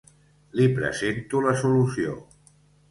[0.59, 2.21] Li presento la solució.